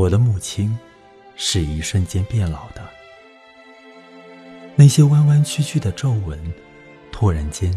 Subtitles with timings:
[0.00, 0.78] 我的母亲
[1.36, 2.82] 是一瞬间变老的，
[4.74, 6.40] 那些弯弯曲曲的皱纹，
[7.12, 7.70] 突然间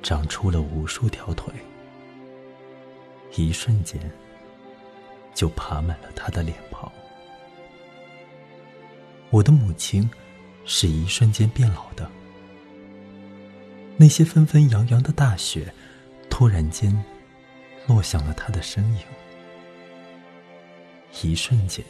[0.00, 1.52] 长出了无数条腿，
[3.34, 4.00] 一瞬间
[5.34, 6.88] 就爬满了她的脸庞。
[9.30, 10.08] 我的母亲
[10.64, 12.08] 是一瞬间变老的，
[13.96, 15.74] 那些纷纷扬扬的大雪，
[16.28, 16.96] 突然间
[17.88, 19.00] 落向了她的身影。
[21.22, 21.84] 一瞬间，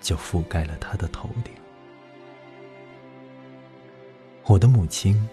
[0.00, 1.52] 就覆盖了他的头顶。
[4.44, 5.28] 我的母亲，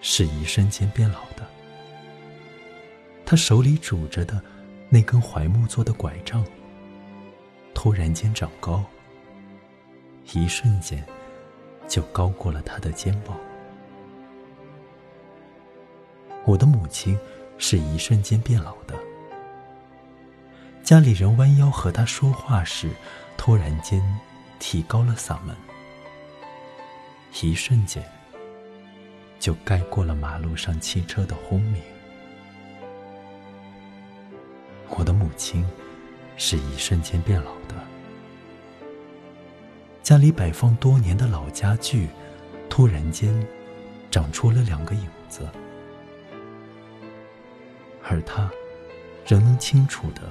[0.00, 1.46] 是一瞬间变老的。
[3.24, 4.42] 她手里拄着的
[4.88, 6.44] 那根槐木做的拐杖，
[7.74, 8.84] 突然间长高，
[10.32, 11.04] 一瞬间，
[11.88, 13.38] 就高过了她的肩膀。
[16.44, 17.18] 我的母亲，
[17.58, 19.05] 是一瞬间变老的。
[20.86, 22.88] 家里人弯腰和他说话时，
[23.36, 24.00] 突然间
[24.60, 25.56] 提高了嗓门，
[27.42, 28.00] 一瞬间
[29.40, 31.82] 就盖过了马路上汽车的轰鸣。
[34.90, 35.66] 我的母亲
[36.36, 37.74] 是一瞬间变老的，
[40.04, 42.08] 家里摆放多年的老家具，
[42.70, 43.44] 突然间
[44.08, 45.48] 长出了两个影子，
[48.08, 48.48] 而他
[49.26, 50.22] 仍能清楚的。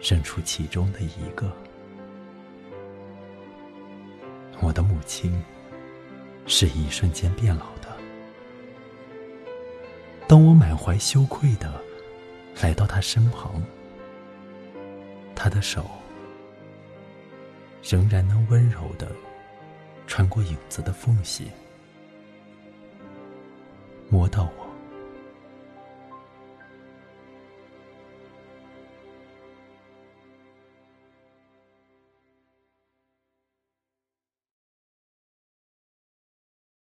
[0.00, 1.50] 认出其中的一个，
[4.60, 5.42] 我的母亲
[6.46, 7.88] 是一瞬间变老的。
[10.26, 11.80] 当我满怀羞愧的
[12.62, 13.62] 来到她身旁，
[15.34, 15.84] 她的手
[17.82, 19.10] 仍然能温柔的
[20.06, 21.50] 穿过影子的缝隙，
[24.08, 24.67] 摸到我